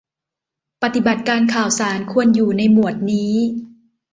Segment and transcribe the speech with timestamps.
[0.83, 3.33] ปฏิบัติการข่าวสารควรอยู่ในหมวดนี้